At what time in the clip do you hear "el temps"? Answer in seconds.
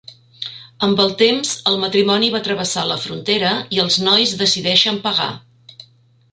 1.03-1.51